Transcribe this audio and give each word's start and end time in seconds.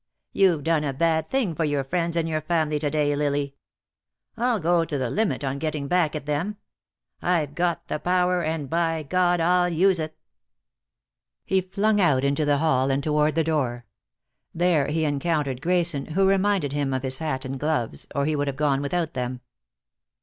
You've 0.33 0.63
done 0.63 0.83
a 0.83 0.93
bad 0.93 1.29
thing 1.29 1.53
for 1.53 1.63
your 1.63 1.83
friends 1.83 2.17
and 2.17 2.27
your 2.27 2.41
family 2.41 2.79
to 2.79 2.89
day, 2.89 3.15
Lily. 3.15 3.53
I'll 4.35 4.59
go 4.59 4.83
the 4.83 5.11
limit 5.11 5.43
on 5.43 5.59
getting 5.59 5.87
back 5.87 6.15
at 6.15 6.25
them. 6.25 6.57
I've 7.21 7.53
got 7.53 7.87
the 7.87 7.99
power, 7.99 8.41
and 8.41 8.67
by 8.67 9.03
God, 9.03 9.39
I'll 9.39 9.69
use 9.69 9.99
it." 9.99 10.17
He 11.45 11.61
flung 11.61 12.01
out 12.01 12.23
into 12.23 12.45
the 12.45 12.57
hall, 12.57 12.89
and 12.89 13.03
toward 13.03 13.35
the 13.35 13.43
door. 13.43 13.85
There 14.55 14.87
he 14.87 15.05
encountered 15.05 15.61
Grayson, 15.61 16.07
who 16.07 16.27
reminded 16.27 16.73
him 16.73 16.95
of 16.95 17.03
his 17.03 17.19
hat 17.19 17.45
and 17.45 17.59
gloves, 17.59 18.07
or 18.15 18.25
he 18.25 18.35
would 18.35 18.47
have 18.47 18.57
gone 18.57 18.81
without 18.81 19.13
them. 19.13 19.41